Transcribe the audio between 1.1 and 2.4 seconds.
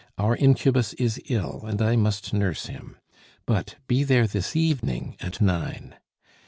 ill, and I must